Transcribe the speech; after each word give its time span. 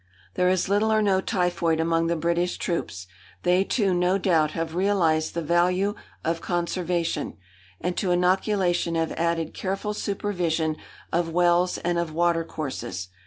There 0.33 0.49
is 0.49 0.67
little 0.67 0.91
or 0.91 1.03
no 1.03 1.21
typhoid 1.21 1.79
among 1.79 2.07
the 2.07 2.15
British 2.15 2.57
troops. 2.57 3.05
They, 3.43 3.63
too, 3.63 3.93
no 3.93 4.17
doubt, 4.17 4.49
have 4.53 4.73
realised 4.73 5.35
the 5.35 5.43
value 5.43 5.93
of 6.25 6.41
conservation, 6.41 7.37
and 7.79 7.95
to 7.97 8.09
inoculation 8.09 8.95
have 8.95 9.11
added 9.11 9.53
careful 9.53 9.93
supervision 9.93 10.75
of 11.13 11.29
wells 11.29 11.77
and 11.77 11.99
of 11.99 12.11
watercourses. 12.15 13.09